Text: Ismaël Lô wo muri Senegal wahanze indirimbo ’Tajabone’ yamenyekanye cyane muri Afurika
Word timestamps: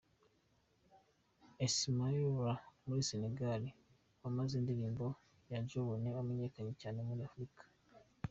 Ismaël 1.65 2.15
Lô 2.21 2.29
wo 2.45 2.51
muri 2.85 3.01
Senegal 3.09 3.63
wahanze 4.21 4.53
indirimbo 4.57 5.05
’Tajabone’ 5.47 6.07
yamenyekanye 6.15 6.73
cyane 6.81 6.99
muri 7.07 7.21
Afurika 7.29 7.63